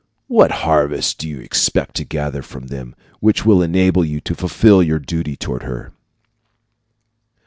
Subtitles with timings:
[0.25, 4.81] What harvest do you expect to gather from them which will enable you to fulfil
[4.81, 5.91] your duty toward her?